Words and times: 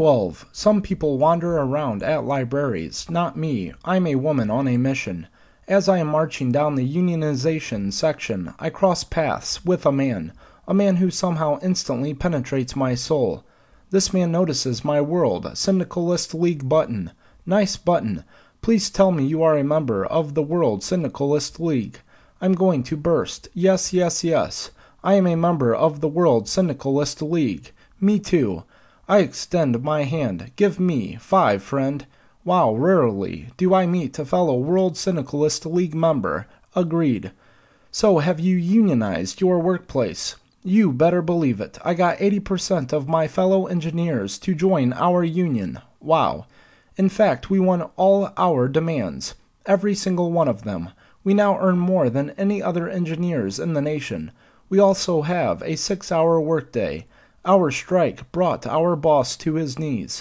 12. 0.00 0.46
Some 0.50 0.80
people 0.80 1.18
wander 1.18 1.58
around 1.58 2.02
at 2.02 2.24
libraries. 2.24 3.10
Not 3.10 3.36
me. 3.36 3.74
I'm 3.84 4.06
a 4.06 4.14
woman 4.14 4.50
on 4.50 4.66
a 4.66 4.78
mission. 4.78 5.26
As 5.68 5.90
I 5.90 5.98
am 5.98 6.06
marching 6.06 6.50
down 6.50 6.74
the 6.74 6.96
unionization 6.96 7.92
section, 7.92 8.54
I 8.58 8.70
cross 8.70 9.04
paths 9.04 9.62
with 9.62 9.84
a 9.84 9.92
man. 9.92 10.32
A 10.66 10.72
man 10.72 10.96
who 10.96 11.10
somehow 11.10 11.58
instantly 11.60 12.14
penetrates 12.14 12.74
my 12.74 12.94
soul. 12.94 13.44
This 13.90 14.10
man 14.10 14.32
notices 14.32 14.86
my 14.86 15.02
World 15.02 15.50
Syndicalist 15.52 16.32
League 16.32 16.66
button. 16.66 17.10
Nice 17.44 17.76
button. 17.76 18.24
Please 18.62 18.88
tell 18.88 19.12
me 19.12 19.26
you 19.26 19.42
are 19.42 19.58
a 19.58 19.62
member 19.62 20.06
of 20.06 20.32
the 20.32 20.42
World 20.42 20.82
Syndicalist 20.82 21.60
League. 21.60 21.98
I'm 22.40 22.54
going 22.54 22.84
to 22.84 22.96
burst. 22.96 23.50
Yes, 23.52 23.92
yes, 23.92 24.24
yes. 24.24 24.70
I 25.04 25.12
am 25.16 25.26
a 25.26 25.36
member 25.36 25.74
of 25.74 26.00
the 26.00 26.08
World 26.08 26.48
Syndicalist 26.48 27.20
League. 27.20 27.72
Me 28.00 28.18
too. 28.18 28.64
I 29.10 29.22
extend 29.22 29.82
my 29.82 30.04
hand. 30.04 30.52
Give 30.54 30.78
me 30.78 31.16
five, 31.16 31.64
friend. 31.64 32.06
Wow, 32.44 32.76
rarely 32.76 33.48
do 33.56 33.74
I 33.74 33.84
meet 33.84 34.16
a 34.20 34.24
fellow 34.24 34.56
World 34.56 34.96
Syndicalist 34.96 35.66
League 35.66 35.96
member. 35.96 36.46
Agreed. 36.76 37.32
So, 37.90 38.18
have 38.18 38.38
you 38.38 38.56
unionized 38.56 39.40
your 39.40 39.58
workplace? 39.58 40.36
You 40.62 40.92
better 40.92 41.22
believe 41.22 41.60
it. 41.60 41.76
I 41.84 41.92
got 41.94 42.18
80% 42.18 42.92
of 42.92 43.08
my 43.08 43.26
fellow 43.26 43.66
engineers 43.66 44.38
to 44.38 44.54
join 44.54 44.92
our 44.92 45.24
union. 45.24 45.80
Wow. 45.98 46.46
In 46.96 47.08
fact, 47.08 47.50
we 47.50 47.58
won 47.58 47.90
all 47.96 48.30
our 48.36 48.68
demands. 48.68 49.34
Every 49.66 49.96
single 49.96 50.30
one 50.30 50.46
of 50.46 50.62
them. 50.62 50.90
We 51.24 51.34
now 51.34 51.58
earn 51.58 51.80
more 51.80 52.10
than 52.10 52.30
any 52.38 52.62
other 52.62 52.88
engineers 52.88 53.58
in 53.58 53.72
the 53.72 53.82
nation. 53.82 54.30
We 54.68 54.78
also 54.78 55.22
have 55.22 55.64
a 55.64 55.74
six 55.74 56.12
hour 56.12 56.40
workday. 56.40 57.06
Our 57.46 57.70
strike 57.70 58.30
brought 58.32 58.66
our 58.66 58.96
boss 58.96 59.34
to 59.38 59.54
his 59.54 59.78
knees. 59.78 60.18